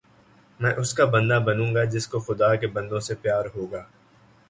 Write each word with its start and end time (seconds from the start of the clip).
میں 0.59 0.71
اس 0.73 0.93
کا 0.93 1.05
بندہ 1.05 1.37
بنوں 1.45 1.73
گا 1.75 1.83
جس 1.93 2.07
کو 2.07 2.19
خدا 2.19 2.53
کے 2.55 2.67
بندوں 2.67 2.99
سے 2.99 3.15
پیار 3.15 3.45
ہوگا 3.55 3.83